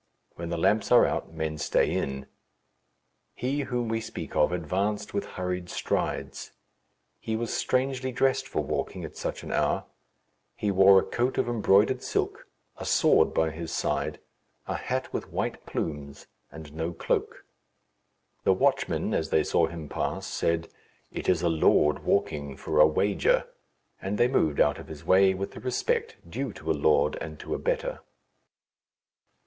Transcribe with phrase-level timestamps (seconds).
[0.35, 2.25] When the lamps are out men stay in.
[3.35, 6.53] He whom we speak of advanced with hurried strides.
[7.19, 9.85] He was strangely dressed for walking at such an hour.
[10.55, 14.19] He wore a coat of embroidered silk, a sword by his side,
[14.67, 17.45] a hat with white plumes, and no cloak.
[18.43, 20.69] The watchmen, as they saw him pass, said,
[21.11, 23.45] "It is a lord walking for a wager,"
[24.01, 27.39] and they moved out of his way with the respect due to a lord and
[27.41, 27.99] to a better.